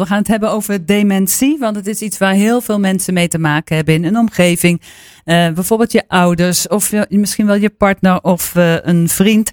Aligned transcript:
We 0.00 0.06
gaan 0.06 0.18
het 0.18 0.28
hebben 0.28 0.50
over 0.50 0.86
dementie, 0.86 1.58
want 1.58 1.76
het 1.76 1.86
is 1.86 2.00
iets 2.00 2.18
waar 2.18 2.32
heel 2.32 2.60
veel 2.60 2.78
mensen 2.78 3.14
mee 3.14 3.28
te 3.28 3.38
maken 3.38 3.76
hebben 3.76 3.94
in 3.94 4.04
een 4.04 4.16
omgeving. 4.16 4.80
Uh, 4.80 5.50
bijvoorbeeld 5.50 5.92
je 5.92 6.04
ouders 6.08 6.68
of 6.68 6.92
misschien 7.08 7.46
wel 7.46 7.54
je 7.54 7.70
partner 7.70 8.20
of 8.20 8.54
uh, 8.54 8.74
een 8.82 9.08
vriend. 9.08 9.52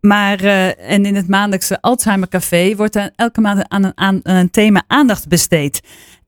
Maar 0.00 0.44
uh, 0.44 0.90
en 0.90 1.06
in 1.06 1.14
het 1.14 1.28
maandelijkse 1.28 1.80
Alzheimer 1.80 2.28
Café 2.28 2.76
wordt 2.76 2.96
er 2.96 3.10
elke 3.16 3.40
maand 3.40 3.68
aan 3.68 3.84
een, 3.84 3.92
aan 3.94 4.20
een 4.22 4.50
thema 4.50 4.82
aandacht 4.86 5.28
besteed. 5.28 5.80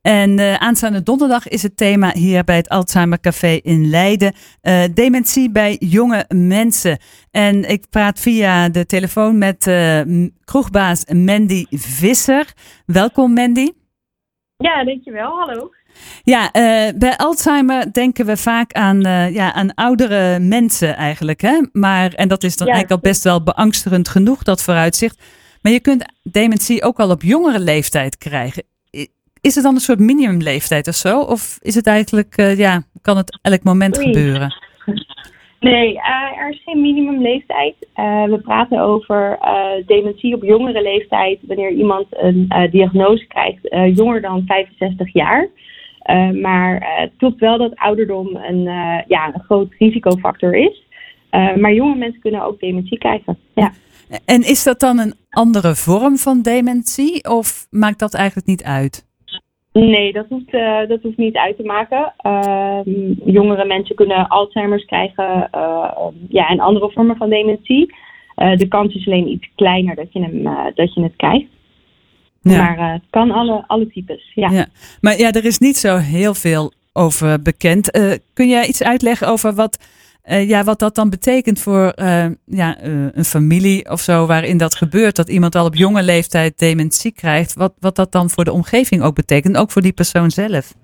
En 0.06 0.38
uh, 0.38 0.54
aanstaande 0.54 1.02
donderdag 1.02 1.48
is 1.48 1.62
het 1.62 1.76
thema 1.76 2.12
hier 2.12 2.44
bij 2.44 2.56
het 2.56 2.68
Alzheimer 2.68 3.20
Café 3.20 3.58
in 3.62 3.90
Leiden. 3.90 4.34
Uh, 4.62 4.82
dementie 4.94 5.50
bij 5.50 5.76
jonge 5.78 6.24
mensen. 6.28 6.98
En 7.30 7.68
ik 7.68 7.84
praat 7.90 8.20
via 8.20 8.68
de 8.68 8.86
telefoon 8.86 9.38
met 9.38 9.66
uh, 9.66 10.28
kroegbaas 10.44 11.04
Mandy 11.04 11.64
Visser. 11.70 12.52
Welkom 12.84 13.32
Mandy. 13.32 13.70
Ja, 14.56 14.84
dankjewel. 14.84 15.38
Hallo. 15.38 15.70
Ja, 16.22 16.50
bij 16.96 17.16
Alzheimer 17.16 17.92
denken 17.92 18.26
we 18.26 18.36
vaak 18.36 18.72
aan, 18.72 19.00
ja, 19.32 19.52
aan 19.52 19.74
oudere 19.74 20.38
mensen 20.38 20.96
eigenlijk. 20.96 21.40
Hè? 21.40 21.60
Maar, 21.72 22.12
en 22.12 22.28
dat 22.28 22.42
is 22.42 22.56
dan 22.56 22.66
ja. 22.66 22.72
eigenlijk 22.72 23.02
al 23.02 23.10
best 23.10 23.24
wel 23.24 23.42
beangstigend 23.42 24.08
genoeg, 24.08 24.42
dat 24.42 24.62
vooruitzicht. 24.62 25.22
Maar 25.62 25.72
je 25.72 25.80
kunt 25.80 26.04
dementie 26.22 26.82
ook 26.82 27.00
al 27.00 27.10
op 27.10 27.22
jongere 27.22 27.60
leeftijd 27.60 28.18
krijgen. 28.18 28.62
Is 29.46 29.54
het 29.54 29.64
dan 29.64 29.74
een 29.74 29.80
soort 29.80 29.98
minimumleeftijd 29.98 30.88
of 30.88 30.94
zo? 30.94 31.20
Of 31.20 31.58
is 31.62 31.74
het 31.74 31.86
eigenlijk, 31.86 32.38
uh, 32.38 32.58
ja, 32.58 32.82
kan 33.02 33.16
het 33.16 33.38
elk 33.42 33.62
moment 33.62 33.98
Oei. 33.98 34.06
gebeuren? 34.06 34.54
Nee, 35.60 35.92
uh, 35.94 36.38
er 36.38 36.50
is 36.50 36.62
geen 36.64 36.80
minimumleeftijd. 36.80 37.74
Uh, 37.96 38.24
we 38.24 38.38
praten 38.38 38.80
over 38.80 39.38
dementie 39.86 40.34
op 40.34 40.42
jongere 40.42 40.82
leeftijd 40.82 41.38
wanneer 41.46 41.70
iemand 41.70 42.06
een 42.10 42.68
diagnose 42.70 43.26
krijgt 43.26 43.58
jonger 43.96 44.20
dan 44.20 44.44
65 44.46 45.12
jaar. 45.12 45.48
maar 46.32 46.98
het 47.00 47.12
klopt 47.16 47.40
wel 47.40 47.58
dat 47.58 47.76
ouderdom 47.76 48.36
een, 48.36 48.62
ja, 49.06 49.34
een 49.34 49.42
groot 49.44 49.74
risicofactor 49.78 50.54
is. 50.54 50.86
maar 51.30 51.72
jonge 51.72 51.96
mensen 51.96 52.20
kunnen 52.20 52.42
ook 52.42 52.60
dementie 52.60 52.98
krijgen. 52.98 53.38
Ja. 53.54 53.72
En 54.24 54.42
is 54.42 54.62
dat 54.62 54.80
dan 54.80 54.98
een 54.98 55.14
andere 55.30 55.74
vorm 55.74 56.16
van 56.16 56.42
dementie 56.42 57.28
of 57.28 57.66
maakt 57.70 57.98
dat 57.98 58.14
eigenlijk 58.14 58.46
niet 58.46 58.62
uit? 58.62 59.05
Nee, 59.80 60.12
dat 60.12 60.26
hoeft, 60.28 60.54
uh, 60.54 60.86
dat 60.88 61.02
hoeft 61.02 61.16
niet 61.16 61.36
uit 61.36 61.56
te 61.56 61.62
maken. 61.62 62.12
Uh, 62.26 62.78
jongere 63.24 63.64
mensen 63.64 63.96
kunnen 63.96 64.28
Alzheimer's 64.28 64.84
krijgen 64.84 65.48
uh, 65.54 66.06
ja, 66.28 66.48
en 66.48 66.60
andere 66.60 66.90
vormen 66.90 67.16
van 67.16 67.30
dementie. 67.30 67.94
Uh, 68.36 68.56
de 68.56 68.68
kans 68.68 68.94
is 68.94 69.06
alleen 69.06 69.28
iets 69.28 69.48
kleiner 69.54 69.94
dat 69.94 70.12
je, 70.12 70.20
hem, 70.20 70.42
dat 70.74 70.94
je 70.94 71.02
het 71.02 71.16
krijgt. 71.16 71.46
Ja. 72.40 72.56
Maar 72.56 72.92
het 72.92 73.02
kan 73.10 73.30
alle, 73.30 73.64
alle 73.66 73.86
types. 73.86 74.32
Ja. 74.34 74.50
ja. 74.50 74.66
Maar 75.00 75.18
ja, 75.18 75.32
er 75.32 75.44
is 75.44 75.58
niet 75.58 75.76
zo 75.76 75.96
heel 75.96 76.34
veel 76.34 76.72
over 76.96 77.42
bekend. 77.42 77.90
kun 78.32 78.48
jij 78.48 78.66
iets 78.66 78.82
uitleggen 78.82 79.28
over 79.28 79.54
wat 79.54 79.78
uh, 80.30 80.48
ja, 80.48 80.64
wat 80.64 80.78
dat 80.78 80.94
dan 80.94 81.10
betekent 81.10 81.60
voor 81.60 81.92
uh, 81.96 82.26
ja, 82.44 82.76
een 83.14 83.24
familie 83.24 83.90
of 83.90 84.00
zo 84.00 84.26
waarin 84.26 84.58
dat 84.58 84.74
gebeurt, 84.74 85.16
dat 85.16 85.28
iemand 85.28 85.54
al 85.54 85.66
op 85.66 85.74
jonge 85.74 86.02
leeftijd 86.02 86.58
dementie 86.58 87.12
krijgt, 87.12 87.54
wat, 87.54 87.72
wat 87.80 87.96
dat 87.96 88.12
dan 88.12 88.30
voor 88.30 88.44
de 88.44 88.52
omgeving 88.52 89.02
ook 89.02 89.14
betekent, 89.14 89.56
ook 89.56 89.70
voor 89.70 89.82
die 89.82 89.92
persoon 89.92 90.30
zelf. 90.30 90.74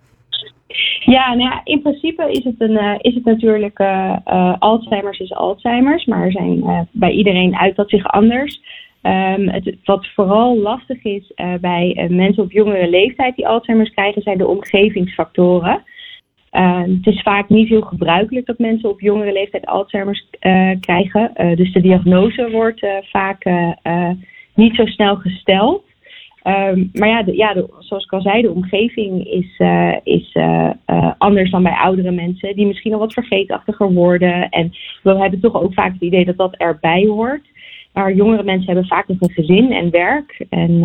Ja, 1.04 1.34
nou 1.34 1.50
ja, 1.50 1.60
in 1.64 1.82
principe 1.82 2.30
is 2.30 2.44
het, 2.44 2.54
een, 2.58 2.98
is 3.00 3.14
het 3.14 3.24
natuurlijk 3.24 3.80
Alzheimer's 4.58 5.18
is 5.18 5.32
Alzheimer's, 5.32 6.04
maar 6.04 6.24
er 6.24 6.32
zijn 6.32 6.88
bij 6.90 7.10
iedereen 7.10 7.56
uit 7.56 7.76
dat 7.76 7.90
zich 7.90 8.06
anders. 8.06 8.60
Um, 9.02 9.48
het, 9.48 9.76
wat 9.84 10.06
vooral 10.14 10.58
lastig 10.58 11.04
is 11.04 11.32
bij 11.60 12.06
mensen 12.10 12.42
op 12.42 12.52
jongere 12.52 12.90
leeftijd 12.90 13.36
die 13.36 13.48
Alzheimer's 13.48 13.90
krijgen, 13.90 14.22
zijn 14.22 14.38
de 14.38 14.46
omgevingsfactoren. 14.46 15.82
Uh, 16.52 16.82
het 16.82 17.06
is 17.06 17.22
vaak 17.22 17.48
niet 17.48 17.68
heel 17.68 17.80
gebruikelijk 17.80 18.46
dat 18.46 18.58
mensen 18.58 18.88
op 18.88 19.00
jongere 19.00 19.32
leeftijd 19.32 19.66
Alzheimer's 19.66 20.26
uh, 20.40 20.70
krijgen. 20.80 21.30
Uh, 21.36 21.56
dus 21.56 21.72
de 21.72 21.80
diagnose 21.80 22.50
wordt 22.50 22.86
vaak 23.02 23.44
niet 24.54 24.74
zo 24.74 24.86
snel 24.86 25.16
gesteld. 25.16 25.84
Um, 26.46 26.90
maar 26.92 27.08
ja, 27.08 27.22
ja 27.26 27.54
zoals 27.78 28.04
ik 28.04 28.12
al 28.12 28.20
zei, 28.20 28.42
de 28.42 28.50
omgeving 28.50 29.26
is, 29.26 29.60
is 30.02 30.36
anders 31.18 31.50
dan 31.50 31.62
bij 31.62 31.76
oudere 31.76 32.10
mensen. 32.10 32.56
Die 32.56 32.66
misschien 32.66 32.92
al 32.92 32.98
wat 32.98 33.12
vergeetachtiger 33.12 33.92
worden. 33.92 34.48
En 34.48 34.72
we 35.02 35.18
hebben 35.18 35.40
toch 35.40 35.62
ook 35.62 35.74
vaak 35.74 35.92
het 35.92 36.02
idee 36.02 36.24
dat 36.24 36.36
dat 36.36 36.56
erbij 36.56 37.04
hoort. 37.06 37.46
Maar 37.92 38.14
jongere 38.14 38.42
mensen 38.42 38.66
hebben 38.66 38.86
vaak 38.86 39.08
nog 39.08 39.20
een 39.20 39.30
gezin 39.30 39.72
en 39.72 39.90
werk. 39.90 40.44
En 40.48 40.80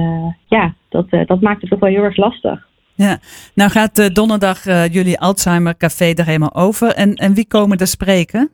ja, 0.47 0.73
dat, 0.89 1.09
dat 1.09 1.41
maakt 1.41 1.61
het 1.61 1.69
toch 1.69 1.79
wel 1.79 1.89
heel 1.89 2.03
erg 2.03 2.17
lastig. 2.17 2.66
Ja, 2.97 3.19
nou 3.55 3.69
gaat 3.69 3.99
uh, 3.99 4.07
donderdag 4.07 4.65
uh, 4.65 4.87
jullie 4.87 5.19
Alzheimer 5.19 5.77
Café 5.77 6.13
er 6.13 6.25
helemaal 6.25 6.55
over. 6.55 6.93
En, 6.93 7.13
en 7.15 7.33
wie 7.33 7.47
komen 7.47 7.77
er 7.77 7.87
spreken? 7.87 8.49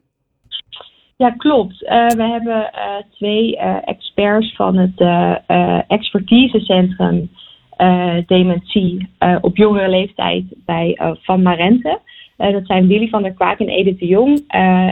Ja, 1.18 1.30
klopt. 1.30 1.82
Uh, 1.82 2.08
we 2.08 2.24
hebben 2.24 2.72
twee 3.12 3.58
experts 3.86 4.56
van 4.56 4.78
het 4.78 5.00
expertisecentrum 5.88 7.30
dementie 8.26 9.10
op 9.42 9.58
jongere 9.58 9.90
leeftijd 9.90 10.44
bij 10.66 10.98
Van 11.22 11.42
Marente. 11.42 12.00
dat 12.38 12.66
zijn 12.66 12.88
Willy 12.88 13.08
van 13.08 13.24
der 13.24 13.34
Kwaak 13.34 13.60
en 13.60 13.70
Edith 13.70 14.00
de 14.00 14.06
Jong. 14.06 14.44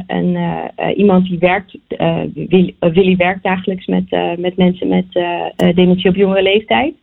en, 0.07 0.38
iemand 0.95 1.28
die 1.28 1.39
werkt, 1.39 1.78
Willy, 2.33 2.75
Willy, 2.79 3.16
werkt 3.16 3.44
dagelijks 3.44 3.85
met, 3.85 4.38
met 4.38 4.57
mensen 4.57 4.88
met 4.88 5.06
dementie 5.75 6.09
op 6.09 6.16
jongere 6.16 6.44
leeftijd 6.44 6.94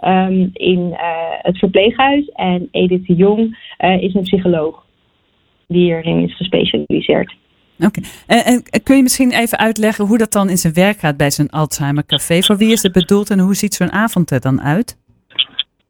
um, 0.00 0.50
in 0.52 0.88
uh, 0.90 0.98
het 1.38 1.58
verpleeghuis. 1.58 2.28
En 2.28 2.68
Edith 2.70 3.06
de 3.06 3.14
Jong 3.14 3.58
uh, 3.78 4.02
is 4.02 4.14
een 4.14 4.22
psycholoog 4.22 4.82
die 5.68 5.82
hierin 5.82 6.22
is 6.22 6.36
gespecialiseerd. 6.36 7.34
Oké. 7.78 7.86
Okay. 7.86 8.04
En, 8.26 8.62
en, 8.70 8.82
kun 8.82 8.96
je 8.96 9.02
misschien 9.02 9.32
even 9.32 9.58
uitleggen 9.58 10.06
hoe 10.06 10.18
dat 10.18 10.32
dan 10.32 10.50
in 10.50 10.56
zijn 10.56 10.74
werk 10.74 10.98
gaat 10.98 11.16
bij 11.16 11.30
zo'n 11.30 11.50
Alzheimer 11.50 12.06
Café? 12.06 12.42
Voor 12.42 12.56
wie 12.56 12.72
is 12.72 12.82
het 12.82 12.92
bedoeld 12.92 13.30
en 13.30 13.38
hoe 13.38 13.54
ziet 13.54 13.74
zo'n 13.74 13.92
avond 13.92 14.30
er 14.30 14.40
dan 14.40 14.60
uit? 14.60 15.02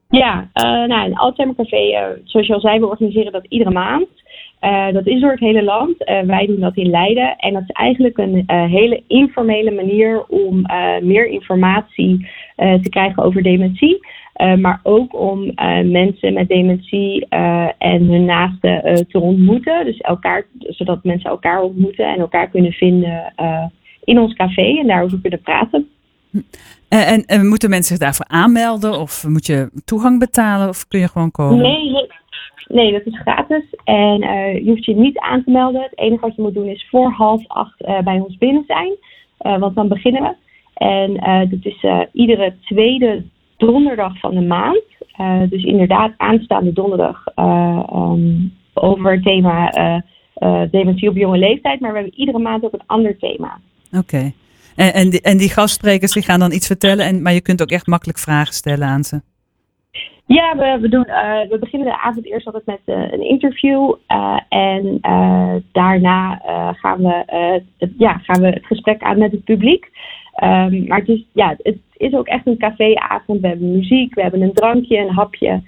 Ja, 0.09 0.48
uh, 0.54 0.64
nou, 0.64 1.06
een 1.06 1.16
Alzheimer 1.16 1.56
Café, 1.56 2.16
zoals 2.25 2.47
je 2.47 2.54
al 2.54 2.60
zei, 2.60 2.78
we 2.78 2.87
organiseren 2.87 3.32
dat 3.32 3.47
iedere 3.48 3.70
maand. 3.70 4.06
Uh, 4.64 4.92
dat 4.92 5.06
is 5.06 5.20
door 5.20 5.30
het 5.30 5.41
hele 5.41 5.62
land. 5.62 6.08
Uh, 6.08 6.20
wij 6.20 6.47
doen 6.47 6.60
dat 6.60 6.76
in 6.76 6.91
Leiden. 6.91 7.36
En 7.36 7.52
dat 7.52 7.62
is 7.62 7.70
eigenlijk 7.70 8.19
een 8.19 8.44
uh, 8.47 8.64
hele 8.64 9.02
informele 9.06 9.70
manier 9.70 10.25
om 10.26 10.66
meer 11.02 11.26
informatie 11.26 12.28
te 12.56 12.88
krijgen 12.88 13.22
over 13.22 13.42
dementie. 13.42 14.06
maar 14.60 14.80
ook 14.82 15.20
om 15.20 15.52
mensen 15.84 16.32
met 16.32 16.48
dementie 16.48 17.26
en 17.78 18.02
hun 18.02 18.25
naasten 18.25 19.06
te 19.08 19.20
ontmoeten. 19.20 19.84
Dus 19.84 19.98
elkaar, 19.98 20.47
zodat 20.58 21.04
mensen 21.04 21.31
elkaar 21.31 21.62
ontmoeten 21.62 22.06
en 22.06 22.19
elkaar 22.19 22.48
kunnen 22.48 22.72
vinden 22.72 23.32
in 24.04 24.19
ons 24.19 24.34
café 24.34 24.78
en 24.78 24.86
daarover 24.86 25.20
kunnen 25.20 25.41
praten. 25.41 25.88
En, 26.88 27.25
en, 27.25 27.46
moeten 27.48 27.70
mensen 27.70 27.96
zich 27.96 28.04
daarvoor 28.04 28.26
aanmelden? 28.28 29.00
Of 29.00 29.25
moet 29.26 29.46
je 29.46 29.70
toegang 29.84 30.19
betalen? 30.19 30.69
Of 30.69 30.88
kun 30.88 31.00
je 31.00 31.08
gewoon 31.08 31.31
komen? 31.31 31.58
Nee, 31.58 32.08
Nee, 32.69 32.92
dat 32.92 33.06
is 33.06 33.19
gratis. 33.19 33.64
En 33.84 34.22
uh, 34.22 34.54
je 34.54 34.70
hoeft 34.70 34.84
je 34.84 34.94
niet 34.94 35.19
aan 35.19 35.44
te 35.44 35.50
melden. 35.50 35.82
Het 35.82 35.98
enige 35.98 36.26
wat 36.26 36.36
je 36.36 36.42
moet 36.42 36.54
doen 36.54 36.69
is 36.69 36.86
voor 36.91 37.10
half 37.10 37.47
acht 37.47 37.82
uh, 37.82 38.00
bij 38.00 38.20
ons 38.20 38.36
binnen 38.38 38.64
zijn. 38.66 38.97
Uh, 39.41 39.58
want 39.58 39.75
dan 39.75 39.88
beginnen 39.88 40.22
we. 40.22 40.34
En 40.75 41.14
dat 41.50 41.58
is 41.62 41.86
iedere 42.12 42.54
tweede 42.64 43.22
donderdag 43.56 44.19
van 44.19 44.34
de 44.34 44.41
maand. 44.41 44.82
dus 45.50 45.64
inderdaad 45.64 46.12
aanstaande 46.16 46.72
donderdag 46.72 47.25
um, 47.36 48.52
over 48.75 49.12
het 49.12 49.22
thema 49.22 49.70
dementie 50.70 51.08
op 51.08 51.16
jonge 51.16 51.38
leeftijd. 51.38 51.81
Maar 51.81 51.92
we 51.92 51.98
hebben 51.98 52.19
iedere 52.19 52.38
maand 52.38 52.64
ook 52.64 52.72
een 52.72 52.86
ander 52.86 53.19
thema. 53.19 53.58
Oké. 53.98 54.32
En, 54.76 55.10
die, 55.10 55.20
en 55.20 55.36
die 55.36 55.50
gastsprekers 55.50 56.12
die 56.12 56.22
gaan 56.22 56.41
dan 56.41 56.52
iets 56.52 56.66
vertellen. 56.66 57.06
En, 57.06 57.22
maar 57.22 57.32
je 57.32 57.41
kunt 57.41 57.62
ook 57.62 57.70
echt 57.70 57.86
makkelijk 57.86 58.19
vragen 58.19 58.54
stellen 58.54 58.88
aan 58.88 59.04
ze. 59.04 59.20
Ja, 60.27 60.57
we, 60.57 60.79
we, 60.81 60.89
doen, 60.89 61.06
uh, 61.09 61.41
we 61.50 61.56
beginnen 61.61 61.88
de 61.88 62.00
avond 62.00 62.26
eerst 62.26 62.47
altijd 62.47 62.67
met 62.67 62.81
uh, 62.87 63.12
een 63.12 63.29
interview. 63.29 63.94
Uh, 64.09 64.41
en 64.49 64.99
daarna 65.73 66.43
gaan, 66.76 67.03
we, 67.03 67.23
het, 67.79 67.91
ja, 67.99 68.12
gaan 68.12 68.41
we 68.41 68.47
het 68.47 68.67
gesprek 68.67 69.03
aan 69.03 69.19
met 69.19 69.32
het 69.32 69.44
publiek. 69.44 69.91
Um, 70.43 70.87
maar 70.87 70.99
het 70.99 71.09
is, 71.09 71.25
ja, 71.32 71.55
het 71.62 71.79
is 71.97 72.12
ook 72.12 72.26
echt 72.26 72.47
een 72.47 72.59
caféavond. 72.59 73.41
We 73.41 73.49
hebben 73.49 73.73
muziek, 73.73 74.15
we 74.15 74.23
hebben 74.23 74.43
een 74.43 74.53
drankje, 74.53 74.99
een 74.99 75.15
hapje. 75.15 75.62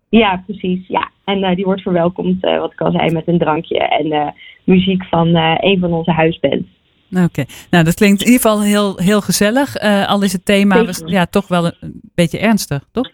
Ja, 0.08 0.42
precies. 0.46 0.88
Ja. 0.88 1.10
En 1.24 1.54
die 1.54 1.64
wordt 1.64 1.82
verwelkomd, 1.82 2.40
wat 2.40 2.72
ik 2.72 2.80
al 2.80 2.92
zei, 2.92 3.10
met 3.10 3.28
een 3.28 3.38
drankje 3.38 3.78
en 3.78 4.34
muziek 4.64 5.04
van 5.04 5.36
een 5.36 5.78
van 5.80 5.92
onze 5.92 6.10
huisbands. 6.10 6.77
Oké, 7.10 7.44
nou 7.70 7.84
dat 7.84 7.94
klinkt 7.94 8.20
in 8.20 8.26
ieder 8.26 8.40
geval 8.40 8.62
heel, 8.62 8.96
heel 8.96 9.20
gezellig. 9.20 9.76
al 10.06 10.22
is 10.22 10.32
het 10.32 10.44
thema 10.44 10.84
ja, 11.04 11.26
toch 11.26 11.48
wel 11.48 11.64
een 11.64 12.00
beetje 12.14 12.38
ernstig, 12.38 12.84
toch? 12.92 13.10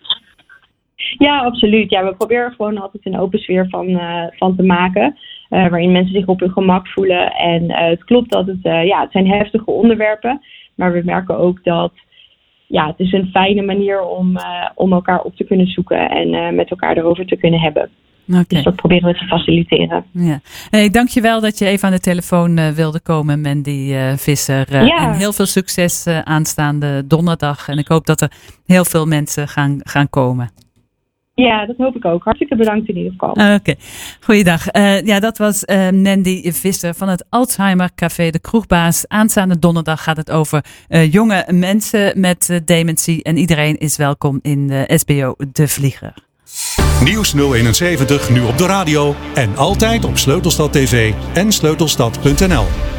Ja, 1.18 1.38
absoluut. 1.38 1.90
Ja, 1.90 2.04
we 2.04 2.14
proberen 2.14 2.52
gewoon 2.52 2.78
altijd 2.78 3.06
een 3.06 3.18
open 3.18 3.38
sfeer 3.38 3.66
van, 3.68 4.00
van 4.36 4.56
te 4.56 4.62
maken. 4.62 5.16
Uh, 5.50 5.68
waarin 5.68 5.92
mensen 5.92 6.14
zich 6.14 6.26
op 6.26 6.40
hun 6.40 6.50
gemak 6.50 6.88
voelen. 6.88 7.30
En 7.30 7.72
het 7.72 8.04
klopt 8.04 8.30
dat 8.30 8.46
het, 8.46 8.62
ja, 8.62 9.00
het 9.00 9.12
zijn 9.12 9.28
heftige 9.28 9.70
onderwerpen. 9.70 10.40
Maar 10.74 10.92
we 10.92 11.02
merken 11.04 11.38
ook 11.38 11.64
dat 11.64 11.92
ja, 12.66 12.86
het 12.86 12.98
is 12.98 13.12
een 13.12 13.30
fijne 13.32 13.62
manier 13.62 14.02
om, 14.02 14.36
om 14.74 14.92
elkaar 14.92 15.22
op 15.22 15.36
te 15.36 15.44
kunnen 15.44 15.66
zoeken 15.66 16.10
en 16.10 16.54
met 16.54 16.70
elkaar 16.70 16.96
erover 16.96 17.26
te 17.26 17.36
kunnen 17.36 17.60
hebben. 17.60 17.90
Okay. 18.28 18.44
Dus 18.48 18.62
dat 18.62 18.76
proberen 18.76 19.12
we 19.12 19.18
te 19.18 19.24
faciliteren. 19.24 20.04
Ja. 20.12 20.40
Hey, 20.70 20.90
dankjewel 20.90 21.40
dat 21.40 21.58
je 21.58 21.66
even 21.66 21.88
aan 21.88 21.94
de 21.94 22.00
telefoon 22.00 22.74
wilde 22.74 23.00
komen, 23.00 23.40
Mandy 23.40 23.94
Visser. 24.16 24.84
Ja. 24.84 24.96
En 24.96 25.12
heel 25.12 25.32
veel 25.32 25.46
succes 25.46 26.06
aanstaande 26.06 27.06
donderdag. 27.06 27.68
En 27.68 27.78
ik 27.78 27.88
hoop 27.88 28.06
dat 28.06 28.20
er 28.20 28.30
heel 28.66 28.84
veel 28.84 29.06
mensen 29.06 29.48
gaan, 29.48 29.80
gaan 29.82 30.10
komen. 30.10 30.50
Ja, 31.34 31.66
dat 31.66 31.76
hoop 31.76 31.96
ik 31.96 32.04
ook. 32.04 32.24
Hartstikke 32.24 32.56
bedankt 32.56 32.88
in 32.88 32.96
ieder 32.96 33.12
geval. 33.12 33.30
Oké, 33.30 33.54
okay. 33.54 33.76
goeiedag. 34.20 34.74
Uh, 34.74 35.02
ja, 35.02 35.20
dat 35.20 35.38
was 35.38 35.64
uh, 35.64 35.88
Nandy 35.88 36.52
Visser 36.52 36.94
van 36.94 37.08
het 37.08 37.26
Alzheimer 37.28 37.90
Café 37.94 38.30
De 38.30 38.38
Kroegbaas. 38.38 39.08
Aanstaande 39.08 39.58
donderdag 39.58 40.02
gaat 40.02 40.16
het 40.16 40.30
over 40.30 40.64
uh, 40.88 41.12
jonge 41.12 41.44
mensen 41.50 42.20
met 42.20 42.60
dementie. 42.64 43.22
En 43.22 43.36
iedereen 43.36 43.76
is 43.76 43.96
welkom 43.96 44.38
in 44.42 44.66
de 44.66 44.84
SBO 44.94 45.34
De 45.52 45.68
Vlieger. 45.68 46.14
Nieuws 47.02 47.32
071 47.32 48.30
nu 48.30 48.40
op 48.40 48.58
de 48.58 48.66
radio 48.66 49.14
en 49.34 49.56
altijd 49.56 50.04
op 50.04 50.18
Sleutelstad 50.18 50.72
TV 50.72 51.12
en 51.34 51.52
sleutelstad.nl. 51.52 52.92